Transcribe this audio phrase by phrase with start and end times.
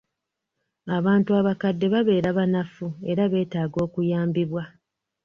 [0.97, 4.63] Abantu abakadde babeera banafu era beetaaga okuyambibwa.